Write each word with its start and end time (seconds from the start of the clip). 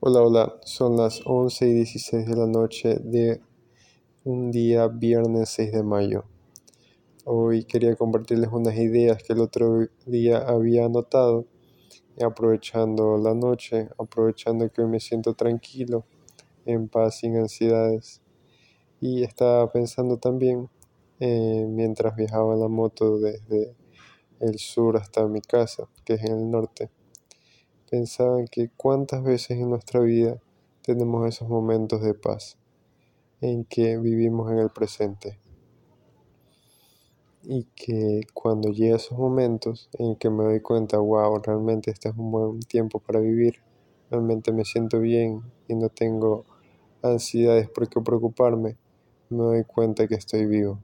Hola, 0.00 0.22
hola, 0.22 0.56
son 0.64 0.96
las 0.96 1.22
11 1.24 1.66
y 1.66 1.74
16 1.74 2.24
de 2.24 2.36
la 2.36 2.46
noche 2.46 3.00
de 3.02 3.40
un 4.22 4.52
día 4.52 4.86
viernes 4.86 5.48
6 5.48 5.72
de 5.72 5.82
mayo. 5.82 6.24
Hoy 7.24 7.64
quería 7.64 7.96
compartirles 7.96 8.48
unas 8.52 8.76
ideas 8.76 9.20
que 9.20 9.32
el 9.32 9.40
otro 9.40 9.88
día 10.06 10.38
había 10.38 10.84
anotado, 10.84 11.46
aprovechando 12.24 13.18
la 13.18 13.34
noche, 13.34 13.88
aprovechando 13.98 14.70
que 14.70 14.82
hoy 14.82 14.88
me 14.88 15.00
siento 15.00 15.34
tranquilo, 15.34 16.04
en 16.64 16.88
paz, 16.88 17.18
sin 17.18 17.36
ansiedades. 17.36 18.22
Y 19.00 19.24
estaba 19.24 19.72
pensando 19.72 20.16
también, 20.18 20.70
eh, 21.18 21.66
mientras 21.68 22.14
viajaba 22.14 22.54
en 22.54 22.60
la 22.60 22.68
moto 22.68 23.18
desde 23.18 23.74
el 24.38 24.60
sur 24.60 24.96
hasta 24.96 25.26
mi 25.26 25.40
casa, 25.40 25.88
que 26.04 26.14
es 26.14 26.22
en 26.22 26.38
el 26.38 26.50
norte 26.52 26.88
pensaban 27.90 28.46
que 28.46 28.70
cuántas 28.76 29.22
veces 29.22 29.58
en 29.58 29.70
nuestra 29.70 30.00
vida 30.00 30.38
tenemos 30.82 31.26
esos 31.26 31.48
momentos 31.48 32.02
de 32.02 32.14
paz 32.14 32.56
en 33.40 33.64
que 33.64 33.98
vivimos 33.98 34.50
en 34.50 34.58
el 34.58 34.70
presente. 34.70 35.38
Y 37.42 37.64
que 37.74 38.22
cuando 38.34 38.70
llega 38.70 38.96
esos 38.96 39.18
momentos 39.18 39.88
en 39.98 40.16
que 40.16 40.28
me 40.28 40.44
doy 40.44 40.60
cuenta, 40.60 40.98
wow, 40.98 41.38
realmente 41.38 41.90
este 41.90 42.08
es 42.08 42.16
un 42.16 42.30
buen 42.30 42.60
tiempo 42.60 42.98
para 42.98 43.20
vivir, 43.20 43.56
realmente 44.10 44.52
me 44.52 44.64
siento 44.64 45.00
bien 45.00 45.42
y 45.66 45.74
no 45.74 45.88
tengo 45.88 46.44
ansiedades 47.02 47.70
por 47.70 47.88
qué 47.88 48.00
preocuparme, 48.00 48.76
me 49.30 49.38
doy 49.38 49.64
cuenta 49.64 50.06
que 50.06 50.14
estoy 50.14 50.46
vivo. 50.46 50.80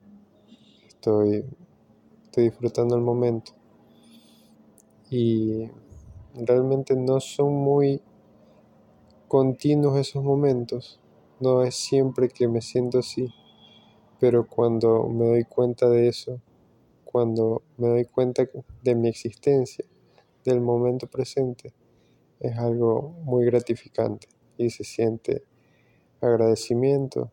Estoy, 0.86 1.44
estoy 2.24 2.44
disfrutando 2.44 2.94
el 2.94 3.02
momento. 3.02 3.52
Y 5.10 5.70
realmente 6.34 6.96
no 6.96 7.20
son 7.20 7.54
muy 7.54 8.00
continuos 9.28 9.98
esos 9.98 10.22
momentos. 10.22 11.00
No 11.40 11.62
es 11.62 11.74
siempre 11.74 12.28
que 12.28 12.48
me 12.48 12.60
siento 12.60 12.98
así. 12.98 13.32
Pero 14.20 14.46
cuando 14.46 15.08
me 15.08 15.26
doy 15.26 15.44
cuenta 15.44 15.88
de 15.88 16.08
eso, 16.08 16.40
cuando 17.04 17.62
me 17.76 17.88
doy 17.88 18.04
cuenta 18.04 18.48
de 18.82 18.94
mi 18.94 19.08
existencia, 19.08 19.84
del 20.44 20.60
momento 20.60 21.06
presente, 21.06 21.72
es 22.40 22.56
algo 22.58 23.14
muy 23.22 23.44
gratificante 23.46 24.28
y 24.56 24.70
se 24.70 24.84
siente 24.84 25.42
agradecimiento 26.20 27.30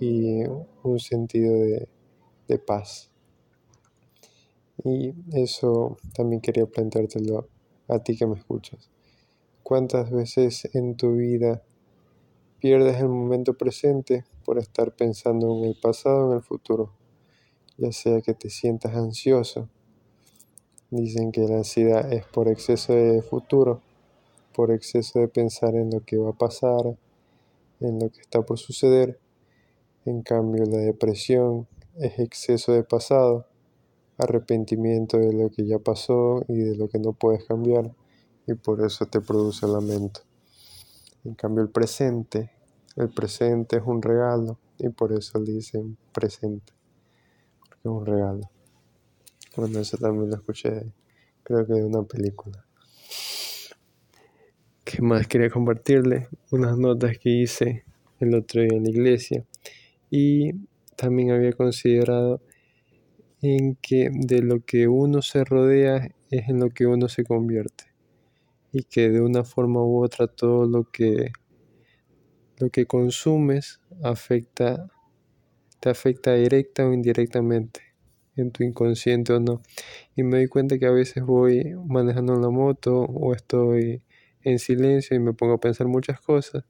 y 0.00 0.44
un 0.82 0.98
sentido 0.98 1.54
de, 1.54 1.88
de 2.48 2.58
paz. 2.58 3.10
Y 4.84 5.14
eso 5.32 5.96
también 6.14 6.40
quería 6.40 6.66
planteártelo 6.66 7.48
a 7.88 7.98
ti 7.98 8.16
que 8.16 8.26
me 8.26 8.36
escuchas. 8.36 8.90
¿Cuántas 9.62 10.10
veces 10.10 10.68
en 10.74 10.96
tu 10.96 11.16
vida 11.16 11.62
pierdes 12.60 12.98
el 12.98 13.08
momento 13.08 13.54
presente 13.54 14.24
por 14.44 14.58
estar 14.58 14.94
pensando 14.94 15.56
en 15.56 15.64
el 15.64 15.76
pasado 15.80 16.26
o 16.26 16.30
en 16.30 16.36
el 16.36 16.42
futuro? 16.42 16.92
Ya 17.76 17.92
sea 17.92 18.20
que 18.20 18.34
te 18.34 18.50
sientas 18.50 18.94
ansioso. 18.94 19.68
Dicen 20.90 21.32
que 21.32 21.48
la 21.48 21.56
ansiedad 21.56 22.12
es 22.12 22.24
por 22.26 22.48
exceso 22.48 22.92
de 22.92 23.22
futuro, 23.22 23.80
por 24.54 24.70
exceso 24.70 25.18
de 25.18 25.28
pensar 25.28 25.74
en 25.74 25.90
lo 25.90 26.00
que 26.00 26.16
va 26.16 26.30
a 26.30 26.38
pasar, 26.38 26.96
en 27.80 27.98
lo 27.98 28.10
que 28.10 28.20
está 28.20 28.42
por 28.42 28.58
suceder. 28.58 29.18
En 30.04 30.22
cambio, 30.22 30.64
la 30.66 30.78
depresión 30.78 31.66
es 31.96 32.18
exceso 32.18 32.72
de 32.72 32.84
pasado 32.84 33.46
arrepentimiento 34.18 35.18
de 35.18 35.32
lo 35.32 35.50
que 35.50 35.66
ya 35.66 35.78
pasó 35.78 36.44
y 36.48 36.54
de 36.54 36.76
lo 36.76 36.88
que 36.88 36.98
no 36.98 37.12
puedes 37.12 37.44
cambiar 37.44 37.92
y 38.46 38.54
por 38.54 38.84
eso 38.84 39.06
te 39.06 39.20
produce 39.20 39.66
lamento. 39.66 40.20
En 41.24 41.34
cambio 41.34 41.62
el 41.62 41.70
presente, 41.70 42.50
el 42.96 43.08
presente 43.08 43.76
es 43.76 43.82
un 43.84 44.02
regalo 44.02 44.58
y 44.78 44.88
por 44.90 45.12
eso 45.12 45.38
le 45.40 45.52
dicen 45.52 45.96
presente, 46.12 46.72
porque 47.60 47.80
es 47.82 47.90
un 47.90 48.06
regalo. 48.06 48.50
Bueno, 49.56 49.78
eso 49.78 49.96
también 49.96 50.30
lo 50.30 50.36
escuché, 50.36 50.92
creo 51.42 51.66
que 51.66 51.74
de 51.74 51.84
una 51.84 52.02
película. 52.02 52.64
¿Qué 54.84 55.00
más 55.00 55.26
quería 55.26 55.48
compartirle? 55.48 56.28
Unas 56.50 56.76
notas 56.76 57.18
que 57.18 57.30
hice 57.30 57.84
el 58.20 58.34
otro 58.34 58.60
día 58.62 58.76
en 58.76 58.84
la 58.84 58.90
iglesia 58.90 59.44
y 60.10 60.52
también 60.96 61.30
había 61.30 61.52
considerado 61.52 62.40
en 63.46 63.76
que 63.76 64.08
de 64.10 64.40
lo 64.40 64.64
que 64.64 64.88
uno 64.88 65.20
se 65.20 65.44
rodea 65.44 66.08
es 66.30 66.48
en 66.48 66.60
lo 66.60 66.70
que 66.70 66.86
uno 66.86 67.10
se 67.10 67.24
convierte 67.24 67.84
y 68.72 68.84
que 68.84 69.10
de 69.10 69.20
una 69.20 69.44
forma 69.44 69.84
u 69.84 70.02
otra 70.02 70.26
todo 70.28 70.66
lo 70.66 70.90
que 70.90 71.30
lo 72.58 72.70
que 72.70 72.86
consumes 72.86 73.80
afecta 74.02 74.90
te 75.78 75.90
afecta 75.90 76.32
directa 76.32 76.86
o 76.86 76.94
indirectamente 76.94 77.82
en 78.34 78.50
tu 78.50 78.64
inconsciente 78.64 79.34
o 79.34 79.40
no. 79.40 79.60
Y 80.16 80.22
me 80.22 80.38
doy 80.38 80.48
cuenta 80.48 80.78
que 80.78 80.86
a 80.86 80.90
veces 80.90 81.22
voy 81.22 81.74
manejando 81.86 82.36
la 82.36 82.48
moto 82.48 83.02
o 83.02 83.34
estoy 83.34 84.00
en 84.42 84.58
silencio 84.58 85.16
y 85.16 85.20
me 85.20 85.34
pongo 85.34 85.54
a 85.54 85.60
pensar 85.60 85.86
muchas 85.86 86.18
cosas 86.18 86.64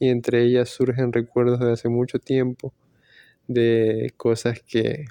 y 0.00 0.08
entre 0.08 0.42
ellas 0.42 0.70
surgen 0.70 1.12
recuerdos 1.12 1.60
de 1.60 1.72
hace 1.72 1.90
mucho 1.90 2.18
tiempo 2.18 2.72
de 3.46 4.14
cosas 4.16 4.62
que 4.62 5.04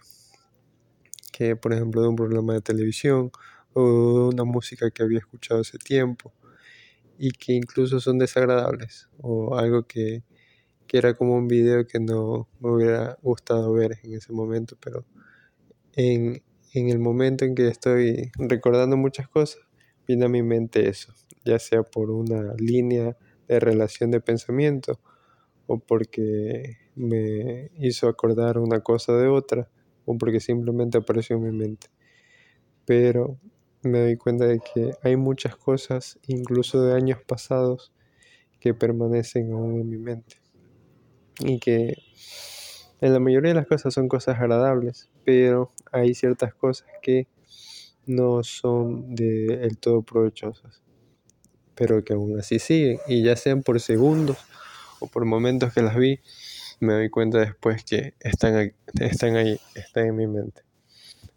que 1.34 1.58
por 1.58 1.74
ejemplo 1.74 2.02
de 2.02 2.08
un 2.08 2.16
programa 2.16 2.54
de 2.54 2.62
televisión 2.62 3.32
o 3.74 3.82
de 3.82 4.36
una 4.36 4.44
música 4.46 4.92
que 4.92 5.04
había 5.04 5.18
escuchado 5.18 5.62
hace 5.62 5.80
tiempo 5.80 6.32
y 7.18 7.32
que 7.32 7.54
incluso 7.54 8.00
son 8.00 8.20
desagradables 8.20 9.10
o 9.20 9.58
algo 9.58 9.84
que, 9.84 10.24
que 10.88 10.98
era 10.98 11.16
como 11.16 11.36
un 11.36 11.48
video 11.48 11.88
que 11.88 12.00
no 12.00 12.48
me 12.60 12.70
hubiera 12.72 13.18
gustado 13.22 13.74
ver 13.74 13.98
en 14.04 14.14
ese 14.14 14.32
momento, 14.32 14.78
pero 14.80 15.06
en, 15.96 16.44
en 16.74 16.90
el 16.90 17.00
momento 17.00 17.46
en 17.46 17.56
que 17.56 17.68
estoy 17.68 18.32
recordando 18.38 18.96
muchas 18.96 19.28
cosas, 19.28 19.62
viene 20.08 20.26
a 20.26 20.30
mi 20.30 20.44
mente 20.44 20.88
eso, 20.88 21.14
ya 21.44 21.58
sea 21.58 21.82
por 21.84 22.12
una 22.12 22.54
línea 22.58 23.18
de 23.48 23.60
relación 23.60 24.12
de 24.12 24.22
pensamiento 24.22 25.00
o 25.66 25.80
porque 25.80 26.78
me 26.96 27.72
hizo 27.80 28.08
acordar 28.08 28.60
una 28.60 28.82
cosa 28.82 29.14
de 29.14 29.28
otra 29.28 29.70
o 30.06 30.18
porque 30.18 30.40
simplemente 30.40 30.98
apareció 30.98 31.36
en 31.38 31.44
mi 31.44 31.52
mente. 31.52 31.88
Pero 32.86 33.40
me 33.82 34.00
doy 34.00 34.18
cuenta 34.18 34.46
de 34.46 34.60
que 34.60 34.92
hay 35.04 35.16
muchas 35.16 35.56
cosas, 35.56 36.20
incluso 36.28 36.82
de 36.82 36.96
años 36.96 37.20
pasados, 37.26 37.94
que 38.60 38.74
permanecen 38.74 39.52
aún 39.52 39.80
en 39.80 39.90
mi 39.90 39.98
mente. 39.98 40.38
Y 41.40 41.60
que 41.60 41.98
en 43.02 43.12
la 43.12 43.20
mayoría 43.20 43.50
de 43.50 43.56
las 43.56 43.68
cosas 43.68 43.94
son 43.94 44.08
cosas 44.08 44.40
agradables, 44.40 45.10
pero 45.26 45.74
hay 45.92 46.14
ciertas 46.14 46.54
cosas 46.54 46.88
que 47.02 47.28
no 48.06 48.44
son 48.44 49.16
del 49.16 49.78
todo 49.78 50.02
provechosas, 50.02 50.82
pero 51.76 52.04
que 52.04 52.14
aún 52.14 52.40
así 52.40 52.60
siguen, 52.60 53.00
y 53.08 53.24
ya 53.24 53.36
sean 53.36 53.64
por 53.64 53.80
segundos 53.82 54.38
o 55.00 55.08
por 55.08 55.26
momentos 55.26 55.74
que 55.74 55.82
las 55.82 55.98
vi, 55.98 56.20
me 56.84 56.94
doy 56.94 57.10
cuenta 57.10 57.40
después 57.40 57.84
que 57.84 58.14
están, 58.20 58.56
ahí, 58.56 58.72
están 59.76 60.08
en 60.08 60.16
mi 60.16 60.28
mente. 60.28 60.62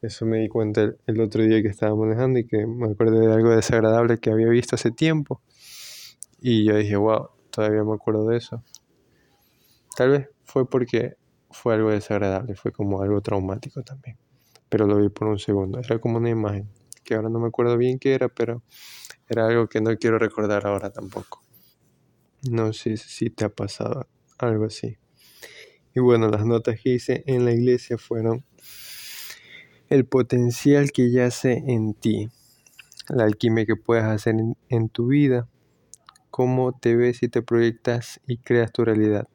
Eso 0.02 0.26
me 0.26 0.38
di 0.38 0.48
cuenta 0.48 0.92
el, 1.06 1.20
otro 1.20 1.42
día 1.42 1.62
que 1.62 1.68
estaba 1.68 1.94
manejando 1.96 2.38
y 2.38 2.46
que 2.46 2.66
me 2.66 2.90
acuerdo 2.90 3.18
de 3.20 3.32
algo 3.32 3.50
desagradable 3.50 4.18
que 4.18 4.30
había 4.30 4.48
visto 4.48 4.74
hace 4.74 4.90
tiempo. 4.90 5.40
Y 6.40 6.64
yo 6.64 6.76
dije, 6.76 6.96
wow, 6.96 7.30
todavía 7.50 7.82
me 7.82 7.94
acuerdo 7.94 8.26
de 8.28 8.36
eso. 8.36 8.62
Tal 9.96 10.10
vez 10.10 10.28
fue 10.44 10.68
porque 10.68 11.16
fue 11.50 11.74
algo 11.74 11.90
desagradable, 11.90 12.54
fue 12.54 12.72
como 12.72 13.00
algo 13.00 13.20
traumático 13.22 13.82
también. 13.82 14.18
Pero 14.68 14.86
lo 14.86 14.96
vi 14.98 15.08
por 15.08 15.28
un 15.28 15.38
segundo, 15.38 15.78
era 15.78 15.98
como 15.98 16.18
una 16.18 16.28
imagen, 16.28 16.68
que 17.02 17.14
ahora 17.14 17.30
no 17.30 17.38
me 17.38 17.48
acuerdo 17.48 17.78
bien 17.78 17.98
qué 17.98 18.14
era, 18.14 18.28
pero 18.28 18.62
era 19.28 19.46
algo 19.46 19.68
que 19.68 19.80
no 19.80 19.96
quiero 19.96 20.18
recordar 20.18 20.66
ahora 20.66 20.90
tampoco. 20.90 21.42
No 22.50 22.72
sé 22.72 22.96
si 22.96 23.30
te 23.30 23.44
ha 23.44 23.48
pasado 23.48 24.06
algo 24.38 24.66
así. 24.66 24.98
Y 25.96 26.00
bueno, 26.00 26.28
las 26.28 26.44
notas 26.44 26.78
que 26.78 26.90
hice 26.90 27.24
en 27.26 27.46
la 27.46 27.52
iglesia 27.52 27.96
fueron 27.96 28.44
el 29.88 30.04
potencial 30.04 30.92
que 30.92 31.10
yace 31.10 31.64
en 31.68 31.94
ti, 31.94 32.28
la 33.08 33.24
alquimia 33.24 33.64
que 33.64 33.76
puedes 33.76 34.04
hacer 34.04 34.34
en, 34.68 34.88
tu 34.90 35.06
vida, 35.06 35.48
cómo 36.30 36.78
te 36.78 36.94
ves 36.96 37.22
y 37.22 37.28
te 37.28 37.40
proyectas 37.40 38.20
y 38.26 38.36
creas 38.36 38.72
tu 38.72 38.84
realidad. 38.84 39.26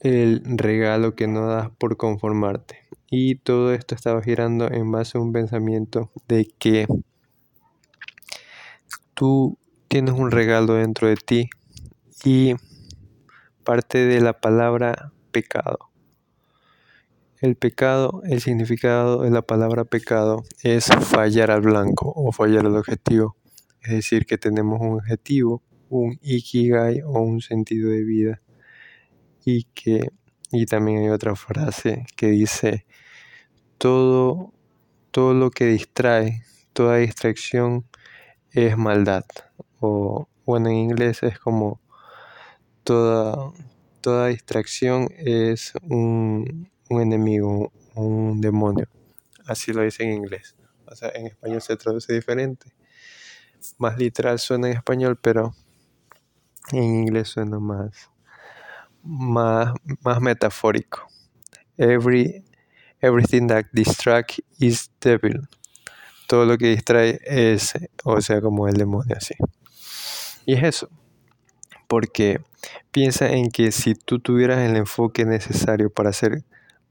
El 0.00 0.42
regalo 0.44 1.14
que 1.14 1.26
no 1.26 1.46
das 1.46 1.70
por 1.70 1.96
conformarte. 1.96 2.80
Y 3.10 3.36
todo 3.36 3.72
esto 3.72 3.94
estaba 3.94 4.20
girando 4.20 4.70
en 4.70 4.92
base 4.92 5.16
a 5.16 5.22
un 5.22 5.32
pensamiento 5.32 6.10
de 6.28 6.46
que 6.58 6.86
tú 9.14 9.56
tienes 9.88 10.12
un 10.12 10.30
regalo 10.30 10.74
dentro 10.74 11.08
de 11.08 11.16
ti 11.16 11.48
y 12.22 12.54
parte 13.64 14.06
de 14.06 14.20
la 14.20 14.34
palabra 14.40 15.12
pecado. 15.32 15.90
El 17.40 17.56
pecado, 17.56 18.22
el 18.24 18.40
significado 18.40 19.22
de 19.22 19.30
la 19.30 19.42
palabra 19.42 19.84
pecado 19.84 20.44
es 20.62 20.86
fallar 20.86 21.50
al 21.50 21.62
blanco 21.62 22.12
o 22.14 22.32
fallar 22.32 22.66
al 22.66 22.76
objetivo. 22.76 23.36
es 23.82 23.90
decir, 23.92 24.24
que 24.24 24.38
tenemos 24.38 24.80
un 24.80 24.94
objetivo, 24.94 25.62
un 25.90 26.18
ikigai 26.22 27.02
o 27.02 27.20
un 27.20 27.40
sentido 27.40 27.90
de 27.90 28.04
vida. 28.04 28.40
Y 29.44 29.64
que 29.74 30.10
y 30.52 30.66
también 30.66 31.02
hay 31.02 31.08
otra 31.08 31.34
frase 31.34 32.06
que 32.16 32.28
dice 32.28 32.86
todo 33.78 34.52
todo 35.10 35.34
lo 35.34 35.50
que 35.50 35.66
distrae, 35.66 36.42
toda 36.72 36.96
distracción 36.98 37.86
es 38.52 38.76
maldad 38.76 39.24
o 39.80 40.28
bueno, 40.46 40.68
en 40.68 40.76
inglés 40.76 41.22
es 41.22 41.38
como 41.38 41.80
toda 42.84 43.52
toda 44.04 44.26
distracción 44.26 45.08
es 45.16 45.72
un, 45.82 46.70
un 46.90 47.00
enemigo, 47.00 47.72
un 47.94 48.38
demonio. 48.38 48.86
Así 49.46 49.72
lo 49.72 49.80
dice 49.80 50.02
en 50.02 50.12
inglés. 50.12 50.54
O 50.84 50.94
sea, 50.94 51.08
en 51.14 51.28
español 51.28 51.62
se 51.62 51.74
traduce 51.78 52.12
diferente. 52.12 52.70
Más 53.78 53.96
literal 53.96 54.38
suena 54.38 54.68
en 54.68 54.76
español, 54.76 55.18
pero 55.18 55.54
en 56.70 56.82
inglés 56.82 57.28
suena 57.28 57.58
más, 57.58 58.10
más, 59.02 59.72
más 60.02 60.20
metafórico. 60.20 61.08
Every, 61.78 62.44
everything 63.00 63.46
that 63.46 63.64
distracts 63.72 64.42
is 64.58 64.90
devil. 65.00 65.48
Todo 66.26 66.44
lo 66.44 66.58
que 66.58 66.66
distrae 66.66 67.18
es, 67.24 67.72
o 68.04 68.20
sea, 68.20 68.42
como 68.42 68.68
el 68.68 68.74
demonio 68.74 69.16
así. 69.16 69.34
Y 70.44 70.52
es 70.52 70.62
eso. 70.62 70.90
Porque 71.94 72.40
piensa 72.90 73.30
en 73.30 73.52
que 73.52 73.70
si 73.70 73.94
tú 73.94 74.18
tuvieras 74.18 74.58
el 74.68 74.74
enfoque 74.74 75.24
necesario 75.24 75.90
para 75.90 76.10
hacer 76.10 76.42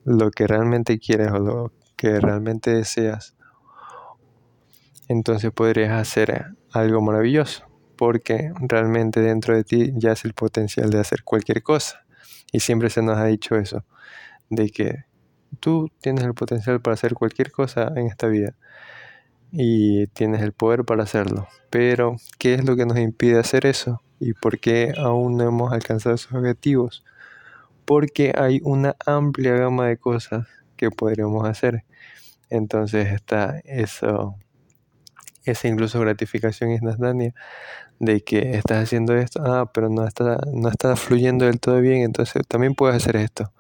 lo 0.06 0.32
que 0.32 0.48
realmente 0.48 0.98
quieres 0.98 1.30
o 1.34 1.40
lo 1.40 1.74
que 1.98 2.22
realmente 2.22 2.72
deseas, 2.72 3.36
entonces 5.10 5.52
podrías 5.52 5.92
hacer 5.92 6.56
algo 6.72 7.02
maravilloso, 7.02 7.66
porque 7.98 8.54
realmente 8.62 9.20
dentro 9.20 9.54
de 9.54 9.66
ti 9.66 9.92
ya 9.98 10.14
es 10.14 10.24
el 10.24 10.34
potencial 10.34 10.90
de 10.90 11.02
hacer 11.02 11.26
cualquier 11.26 11.64
cosa. 11.64 12.06
Y 12.54 12.62
siempre 12.62 12.90
se 12.90 13.02
nos 13.02 13.18
ha 13.18 13.26
dicho 13.26 13.58
eso, 13.58 13.84
de 14.50 14.70
que 14.70 15.04
tú 15.60 15.92
tienes 16.00 16.24
el 16.24 16.34
potencial 16.34 16.80
para 16.80 16.94
hacer 16.94 17.14
cualquier 17.14 17.52
cosa 17.52 17.92
en 17.98 18.08
esta 18.08 18.28
vida 18.28 18.56
y 19.52 20.08
tienes 20.08 20.42
el 20.42 20.54
poder 20.54 20.86
para 20.86 21.04
hacerlo. 21.04 21.50
Pero, 21.70 22.16
¿qué 22.38 22.54
es 22.54 22.64
lo 22.64 22.78
que 22.78 22.86
nos 22.86 22.98
impide 23.00 23.38
hacer 23.38 23.66
eso? 23.66 24.02
¿Y 24.26 24.32
por 24.34 24.58
qué 24.58 24.94
aún 24.98 25.36
no 25.36 25.44
hemos 25.44 25.74
alcanzado 25.74 26.16
esos 26.16 26.32
objetivos? 26.32 27.04
Porque 27.84 28.34
hay 28.38 28.62
una 28.64 28.96
amplia 29.06 29.54
gama 29.56 29.88
de 29.88 29.98
cosas 29.98 30.48
que 30.78 30.92
podríamos 30.92 31.46
hacer. 31.46 31.84
Entonces 32.50 33.12
está 33.12 33.60
eso, 33.66 34.36
esa 35.44 35.68
incluso 35.68 36.00
gratificación 36.00 36.72
instantánea 36.72 37.34
de 38.00 38.22
que 38.22 38.56
estás 38.56 38.84
haciendo 38.84 39.14
esto, 39.14 39.42
ah, 39.46 39.70
pero 39.74 39.90
no 39.90 40.08
está, 40.08 40.38
no 40.54 40.70
está 40.70 40.96
fluyendo 40.96 41.46
del 41.46 41.60
todo 41.60 41.82
bien, 41.82 42.04
entonces 42.04 42.48
también 42.48 42.76
puedes 42.76 42.96
hacer 42.96 43.18
esto. 43.18 43.52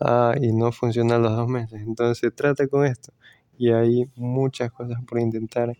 Ah, 0.00 0.34
y 0.40 0.52
no 0.54 0.72
funciona 0.72 1.18
los 1.18 1.36
dos 1.36 1.48
meses, 1.48 1.82
entonces 1.82 2.32
trata 2.34 2.66
con 2.66 2.86
esto. 2.86 3.12
Y 3.58 3.72
hay 3.72 4.10
muchas 4.16 4.72
cosas 4.72 5.04
por 5.04 5.18
intentar 5.20 5.76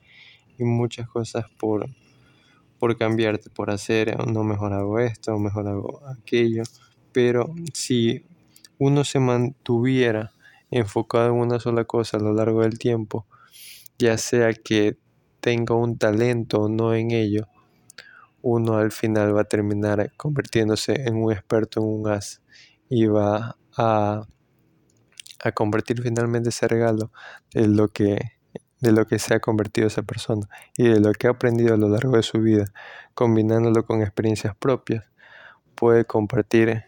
y 0.59 0.65
muchas 0.65 1.09
cosas 1.09 1.47
por, 1.59 1.89
por 2.79 2.97
cambiarte, 2.97 3.51
por 3.51 3.71
hacer, 3.71 4.17
no 4.27 4.45
mejor 4.45 4.73
hago 4.73 4.99
esto, 5.01 5.39
mejor 5.39 5.69
hago 5.69 6.01
aquello. 6.07 6.63
Pero 7.13 7.55
si 7.73 8.25
uno 8.79 9.05
se 9.05 9.19
mantuviera 9.19 10.33
enfocado 10.71 11.29
en 11.29 11.41
una 11.41 11.61
sola 11.61 11.85
cosa 11.85 12.19
a 12.19 12.21
lo 12.21 12.33
largo 12.33 12.63
del 12.63 12.79
tiempo, 12.79 13.27
ya 13.99 14.17
sea 14.19 14.53
que 14.53 14.97
tenga 15.41 15.75
un 15.75 15.99
talento 15.99 16.63
o 16.63 16.69
no 16.69 16.95
en 16.95 17.11
ello, 17.11 17.49
uno 18.43 18.79
al 18.79 18.93
final 18.93 19.37
va 19.37 19.43
a 19.43 19.45
terminar 19.45 20.13
convirtiéndose 20.17 20.93
en 21.07 21.17
un 21.17 21.33
experto 21.33 21.81
en 21.81 21.87
un 21.87 22.09
as 22.09 22.43
y 22.89 23.07
va 23.07 23.57
a, 23.77 24.27
a 25.45 25.53
convertir 25.53 26.03
finalmente 26.03 26.51
ese 26.51 26.69
regalo 26.69 27.11
de 27.53 27.67
lo 27.69 27.89
que 27.89 28.38
de 28.81 28.93
lo 28.93 29.07
que 29.07 29.19
se 29.19 29.35
ha 29.35 29.41
convertido 29.41 29.87
esa 29.87 30.03
persona 30.03 30.49
y 30.77 30.85
de 30.85 31.01
lo 31.01 31.13
que 31.13 31.27
ha 31.27 31.31
aprendido 31.31 31.75
a 31.75 31.77
lo 31.77 31.89
largo 31.89 32.17
de 32.17 32.23
su 32.23 32.41
vida, 32.41 32.65
combinándolo 33.15 33.85
con 33.85 34.03
experiencias 34.03 34.55
propias, 34.57 35.05
puede 35.75 36.05
compartir 36.05 36.85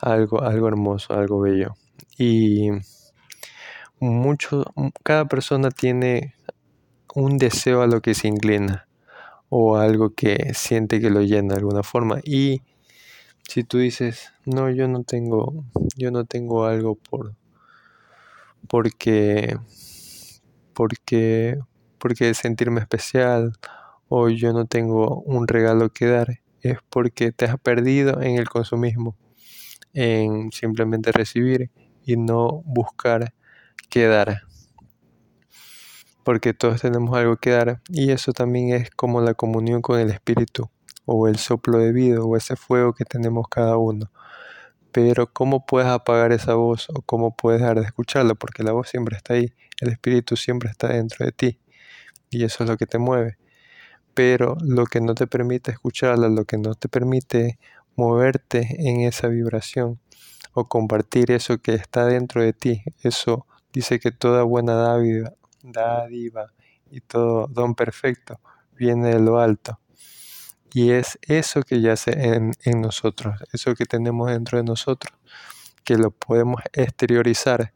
algo, 0.00 0.42
algo 0.42 0.68
hermoso, 0.68 1.14
algo 1.14 1.40
bello. 1.40 1.74
Y 2.18 2.70
mucho, 4.00 4.64
cada 5.02 5.26
persona 5.26 5.70
tiene 5.70 6.34
un 7.14 7.38
deseo 7.38 7.82
a 7.82 7.86
lo 7.86 8.00
que 8.02 8.14
se 8.14 8.28
inclina 8.28 8.86
o 9.48 9.76
algo 9.76 10.10
que 10.14 10.52
siente 10.54 11.00
que 11.00 11.10
lo 11.10 11.22
llena 11.22 11.54
de 11.54 11.60
alguna 11.60 11.82
forma. 11.82 12.20
Y 12.24 12.62
si 13.48 13.64
tú 13.64 13.78
dices, 13.78 14.32
no, 14.44 14.70
yo 14.70 14.88
no 14.88 15.02
tengo, 15.02 15.64
yo 15.96 16.10
no 16.10 16.24
tengo 16.24 16.66
algo 16.66 16.96
por, 16.96 17.34
porque, 18.68 19.56
porque, 20.76 21.58
porque 21.98 22.34
sentirme 22.34 22.80
especial 22.80 23.54
o 24.08 24.28
yo 24.28 24.52
no 24.52 24.66
tengo 24.66 25.22
un 25.22 25.48
regalo 25.48 25.88
que 25.88 26.06
dar, 26.06 26.40
es 26.60 26.78
porque 26.90 27.32
te 27.32 27.46
has 27.46 27.58
perdido 27.58 28.20
en 28.20 28.36
el 28.36 28.48
consumismo, 28.48 29.16
en 29.94 30.52
simplemente 30.52 31.12
recibir 31.12 31.70
y 32.04 32.16
no 32.16 32.62
buscar 32.66 33.32
qué 33.88 34.06
dar 34.06 34.42
porque 36.26 36.52
todos 36.52 36.82
tenemos 36.82 37.16
algo 37.16 37.36
que 37.36 37.50
dar 37.50 37.80
y 37.88 38.10
eso 38.10 38.32
también 38.32 38.74
es 38.74 38.90
como 38.90 39.20
la 39.20 39.34
comunión 39.34 39.80
con 39.80 40.00
el 40.00 40.10
Espíritu 40.10 40.68
o 41.04 41.28
el 41.28 41.36
soplo 41.36 41.78
de 41.78 41.92
vida 41.92 42.20
o 42.20 42.36
ese 42.36 42.56
fuego 42.56 42.94
que 42.94 43.04
tenemos 43.04 43.46
cada 43.48 43.76
uno. 43.76 44.10
Pero 44.96 45.30
¿cómo 45.30 45.66
puedes 45.66 45.90
apagar 45.90 46.32
esa 46.32 46.54
voz 46.54 46.88
o 46.88 47.02
cómo 47.02 47.36
puedes 47.36 47.60
dejar 47.60 47.78
de 47.78 47.84
escucharla? 47.84 48.34
Porque 48.34 48.62
la 48.62 48.72
voz 48.72 48.88
siempre 48.88 49.14
está 49.14 49.34
ahí, 49.34 49.52
el 49.82 49.90
Espíritu 49.90 50.36
siempre 50.38 50.70
está 50.70 50.88
dentro 50.88 51.26
de 51.26 51.32
ti 51.32 51.60
y 52.30 52.44
eso 52.44 52.64
es 52.64 52.70
lo 52.70 52.78
que 52.78 52.86
te 52.86 52.96
mueve. 52.96 53.36
Pero 54.14 54.56
lo 54.62 54.86
que 54.86 55.02
no 55.02 55.14
te 55.14 55.26
permite 55.26 55.70
escucharla, 55.70 56.30
lo 56.30 56.46
que 56.46 56.56
no 56.56 56.74
te 56.74 56.88
permite 56.88 57.58
moverte 57.94 58.88
en 58.88 59.02
esa 59.02 59.28
vibración 59.28 60.00
o 60.54 60.66
compartir 60.66 61.30
eso 61.30 61.58
que 61.58 61.74
está 61.74 62.06
dentro 62.06 62.40
de 62.40 62.54
ti, 62.54 62.82
eso 63.02 63.46
dice 63.74 64.00
que 64.00 64.12
toda 64.12 64.44
buena 64.44 64.76
dádiva 64.76 65.34
dádiva 65.62 66.54
y 66.90 67.02
todo 67.02 67.48
don 67.48 67.74
perfecto 67.74 68.40
viene 68.72 69.10
de 69.10 69.20
lo 69.20 69.40
alto. 69.40 69.78
Y 70.72 70.90
es 70.90 71.18
eso 71.22 71.62
que 71.62 71.80
yace 71.80 72.10
en, 72.12 72.52
en 72.64 72.80
nosotros, 72.80 73.36
eso 73.52 73.74
que 73.74 73.86
tenemos 73.86 74.30
dentro 74.30 74.58
de 74.58 74.64
nosotros, 74.64 75.14
que 75.84 75.96
lo 75.96 76.10
podemos 76.10 76.60
exteriorizar. 76.72 77.72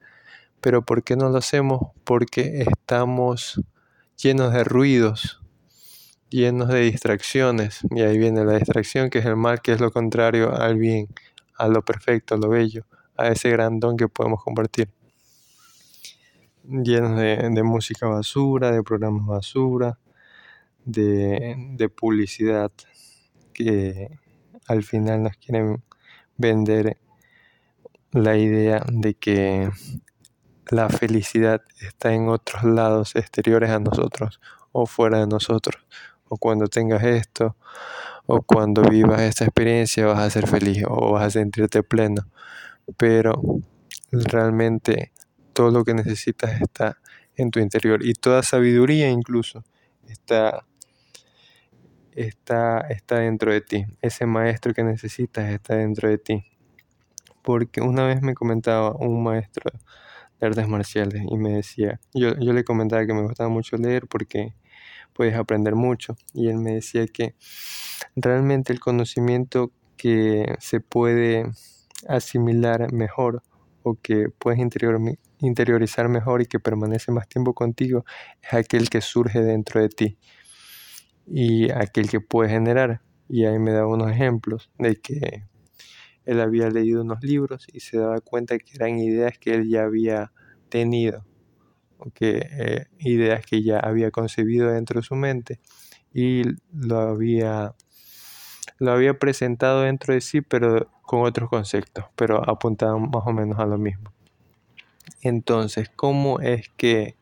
Pero 0.61 0.83
¿por 0.83 1.03
qué 1.03 1.17
no 1.17 1.31
lo 1.31 1.39
hacemos? 1.39 1.93
Porque 2.05 2.63
estamos 2.63 3.61
llenos 4.23 4.53
de 4.53 4.65
ruidos, 4.65 5.41
llenos 6.29 6.69
de 6.69 6.81
distracciones. 6.81 7.81
Y 7.91 8.03
ahí 8.03 8.19
viene 8.19 8.45
la 8.45 8.55
distracción, 8.55 9.09
que 9.09 9.21
es 9.21 9.27
el 9.27 9.37
mal, 9.37 9.63
que 9.63 9.73
es 9.73 9.81
lo 9.81 9.91
contrario 9.91 10.55
al 10.55 10.77
bien, 10.77 11.09
a 11.57 11.69
lo 11.69 11.83
perfecto, 11.83 12.35
a 12.35 12.39
lo 12.39 12.51
bello, 12.51 12.85
a 13.17 13.29
ese 13.29 13.51
gran 13.51 13.81
don 13.81 13.97
que 13.97 14.09
podemos 14.09 14.43
compartir 14.43 14.91
llenos 16.71 17.19
de, 17.19 17.63
música 17.63 18.07
basura, 18.07 18.71
de 18.71 18.83
programas 18.83 19.27
basura, 19.27 19.99
de, 20.85 21.91
publicidad 21.95 22.73
que 23.53 24.19
al 24.67 24.83
final 24.83 25.25
nos 25.25 25.37
quieren 25.37 25.83
vender 26.37 26.99
la 28.13 28.37
idea 28.37 28.85
de 28.91 29.15
que 29.15 29.71
la 30.69 30.89
felicidad 30.89 31.63
está 31.81 32.13
en 32.15 32.29
otros 32.29 32.65
lados 32.65 33.17
exteriores 33.17 33.71
a 33.71 33.81
nosotros 33.81 34.41
o 34.73 34.87
fuera 34.87 35.19
de 35.19 35.27
nosotros. 35.27 35.85
O 36.29 36.37
cuando 36.37 36.69
tengas 36.69 37.03
esto, 37.03 37.57
o 38.27 38.43
cuando 38.43 38.83
vivas 38.83 39.21
esta 39.23 39.45
experiencia 39.45 40.07
vas 40.07 40.21
a 40.21 40.31
ser 40.31 40.47
feliz 40.47 40.85
o 40.89 41.13
vas 41.13 41.25
a 41.25 41.31
sentirte 41.31 41.83
pleno. 41.83 42.23
Pero 42.97 43.41
realmente 44.13 45.13
todo 45.53 45.71
lo 45.71 45.85
que 45.85 45.95
necesitas 45.95 46.61
está 46.61 46.99
en 47.37 47.51
tu 47.51 47.59
interior 47.59 48.05
y 48.05 48.15
toda 48.15 48.43
sabiduría 48.43 49.11
incluso 49.11 49.65
está, 50.07 50.67
está, 52.15 52.81
está 52.89 53.17
dentro 53.17 53.53
de 53.53 53.61
ti. 53.61 53.87
Ese 54.03 54.27
maestro 54.27 54.75
que 54.75 54.83
necesitas 54.83 55.51
está 55.51 55.77
dentro 55.77 56.09
de 56.09 56.19
ti. 56.19 56.45
Porque 57.43 57.81
una 57.81 58.07
vez 58.07 58.23
me 58.23 58.35
comentaba 58.35 58.93
un 58.97 59.23
maestro 59.23 59.71
de 60.39 60.47
artes 60.47 60.69
marciales 60.69 61.23
y 61.29 61.37
me 61.37 61.51
decía, 61.55 62.01
yo, 62.15 62.35
yo 62.39 62.53
le 62.53 62.65
comentaba 62.65 63.07
que 63.07 63.15
me 63.15 63.23
gustaba 63.23 63.49
mucho 63.49 63.77
leer 63.77 64.07
porque 64.07 64.55
puedes 65.13 65.35
aprender 65.35 65.75
mucho 65.75 66.17
y 66.33 66.49
él 66.49 66.57
me 66.57 66.75
decía 66.75 67.07
que 67.07 67.35
realmente 68.17 68.73
el 68.73 68.81
conocimiento 68.81 69.73
que 69.97 70.57
se 70.61 70.81
puede 70.81 71.51
asimilar 72.09 72.93
mejor 72.93 73.43
o 73.83 73.97
que 74.01 74.29
puedes 74.39 74.61
interiorizar 75.41 76.09
mejor 76.09 76.43
y 76.43 76.47
que 76.47 76.59
permanece 76.61 77.13
más 77.13 77.29
tiempo 77.29 77.55
contigo 77.55 78.05
es 78.43 78.55
aquel 78.55 78.89
que 78.89 79.01
surge 79.01 79.41
dentro 79.41 79.81
de 79.81 79.89
ti. 79.89 80.19
Y 81.31 81.71
aquel 81.71 82.11
que 82.11 82.21
puede 82.21 82.51
generar. 82.51 83.01
Y 83.29 83.45
ahí 83.45 83.59
me 83.59 83.71
da 83.71 83.87
unos 83.87 84.11
ejemplos 84.11 84.71
de 84.79 84.97
que 84.97 85.45
él 86.27 86.41
había 86.41 86.69
leído 86.69 87.03
unos 87.03 87.23
libros 87.23 87.67
y 87.73 87.81
se 87.81 87.99
daba 87.99 88.21
cuenta 88.21 88.59
que 88.59 88.75
eran 88.75 88.99
ideas 88.99 89.39
que 89.39 89.55
él 89.55 89.69
ya 89.69 89.85
había 89.85 90.33
tenido, 90.69 91.25
que, 92.15 92.49
eh, 92.51 92.87
ideas 92.99 93.47
que 93.47 93.63
ya 93.63 93.79
había 93.79 94.11
concebido 94.11 94.71
dentro 94.71 95.01
de 95.01 95.07
su 95.07 95.15
mente 95.15 95.61
y 96.13 96.43
lo 96.73 96.99
había, 96.99 97.75
lo 98.79 98.93
había 98.93 99.19
presentado 99.19 99.83
dentro 99.83 100.13
de 100.15 100.21
sí, 100.21 100.41
pero 100.41 100.91
con 101.03 101.23
otros 101.23 101.49
conceptos, 101.49 102.05
pero 102.17 102.49
apuntaban 102.49 103.11
más 103.11 103.23
o 103.25 103.33
menos 103.33 103.59
a 103.61 103.67
lo 103.67 103.79
mismo. 103.79 104.13
Entonces, 105.23 105.91
¿cómo 105.95 106.41
es 106.41 106.69
que, 106.77 107.17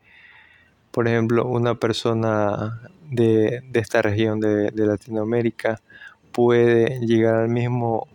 por 0.91 1.07
ejemplo, 1.07 1.45
una 1.45 1.75
persona 1.75 2.81
de, 3.09 3.63
esta 3.73 4.01
región 4.01 4.39
de, 4.39 4.71
Latinoamérica 4.73 5.81
puede 6.31 6.99
llegar 7.05 7.35
al 7.35 7.49
mismo 7.49 8.07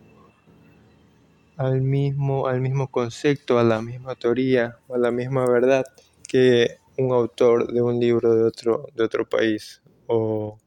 al 1.57 1.81
mismo, 1.81 2.47
al 2.47 2.59
mismo 2.59 2.89
concepto, 2.89 3.59
a 3.59 3.63
la 3.63 3.81
misma 3.81 4.15
teoría, 4.15 4.77
a 4.93 4.97
la 4.97 5.11
misma 5.11 5.45
verdad 5.45 5.85
que 6.27 6.79
un 6.97 7.13
autor 7.13 7.71
de 7.71 7.81
un 7.81 7.97
libro 7.97 8.35
de 8.35 8.43
otro, 8.43 8.87
de 8.93 9.03
otro 9.05 9.27
país 9.27 9.81
o 10.07 10.57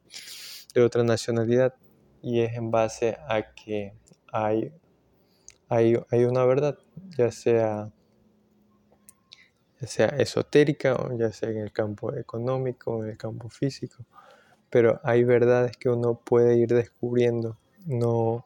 de 0.75 0.81
otra 0.81 1.03
nacionalidad. 1.03 1.75
Y 2.23 2.41
es 2.41 2.55
en 2.55 2.71
base 2.71 3.19
a 3.29 3.53
que 3.53 3.93
hay, 4.33 4.73
hay, 5.69 5.99
hay 6.11 6.25
una 6.25 6.45
verdad, 6.47 6.79
ya 7.19 7.31
sea 7.31 7.93
ya 9.81 9.87
sea 9.87 10.07
esotérica 10.07 10.95
o 10.95 11.17
ya 11.17 11.33
sea 11.33 11.51
en 11.51 11.59
el 11.59 11.73
campo 11.73 12.15
económico 12.15 12.97
o 12.97 13.05
en 13.05 13.11
el 13.11 13.17
campo 13.17 13.49
físico. 13.49 14.05
Pero 14.71 15.01
hay 15.05 15.25
verdades 15.25 15.77
que 15.77 15.89
uno 15.89 16.21
puede 16.23 16.57
ir 16.57 16.69
descubriendo, 16.69 17.59
no 17.87 18.45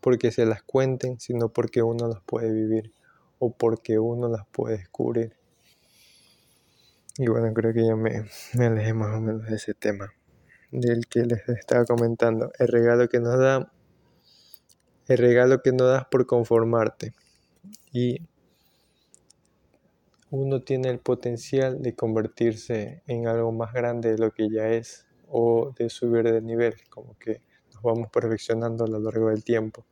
porque 0.00 0.32
se 0.32 0.46
las 0.46 0.62
cuenten, 0.62 1.20
sino 1.20 1.48
porque 1.50 1.82
uno 1.82 2.08
las 2.08 2.20
puede 2.22 2.50
vivir 2.50 2.92
o 3.38 3.52
porque 3.52 3.98
uno 3.98 4.28
las 4.28 4.46
puede 4.46 4.78
descubrir. 4.78 5.36
Y 7.18 7.26
bueno, 7.28 7.52
creo 7.52 7.72
que 7.72 7.86
ya 7.86 7.96
me, 7.96 8.24
me 8.54 8.66
alejé 8.66 8.94
más 8.94 9.16
o 9.16 9.20
menos 9.20 9.46
de 9.46 9.56
ese 9.56 9.74
tema 9.74 10.12
del 10.70 11.06
que 11.06 11.20
les 11.24 11.48
estaba 11.48 11.84
comentando. 11.84 12.50
El 12.58 12.68
regalo 12.68 13.08
que 13.08 13.20
nos 13.20 13.38
da, 13.38 13.72
el 15.08 15.18
regalo 15.18 15.60
que 15.62 15.72
no 15.72 15.84
das 15.84 16.06
por 16.10 16.26
conformarte. 16.26 17.12
Y 17.92 18.26
uno 20.30 20.62
tiene 20.62 20.90
el 20.90 21.00
potencial 21.00 21.82
de 21.82 21.94
convertirse 21.94 23.02
en 23.06 23.26
algo 23.26 23.50
más 23.50 23.72
grande 23.72 24.12
de 24.12 24.18
lo 24.18 24.30
que 24.30 24.48
ya 24.48 24.68
es 24.68 25.06
o 25.28 25.72
de 25.76 25.90
subir 25.90 26.24
de 26.24 26.40
nivel, 26.40 26.74
como 26.88 27.18
que 27.18 27.40
nos 27.74 27.82
vamos 27.82 28.10
perfeccionando 28.10 28.84
a 28.84 28.88
lo 28.88 29.00
largo 29.00 29.30
del 29.30 29.42
tiempo. 29.42 29.84